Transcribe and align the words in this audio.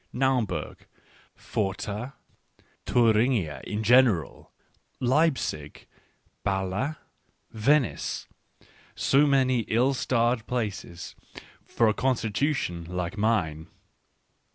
Naumburg, 0.11 0.87
Pforta, 1.35 2.13
Thuringia 2.87 3.61
in 3.65 3.83
general, 3.83 4.51
Leipzig, 4.99 5.85
B&le, 6.43 6.97
Venice— 7.51 8.25
so* 8.95 9.27
many 9.27 9.59
ill 9.67 9.93
starred 9.93 10.47
places 10.47 11.13
for 11.63 11.87
a 11.87 11.93
con 11.93 12.15
stitution 12.15 12.87
like 12.87 13.15
mine. 13.15 13.67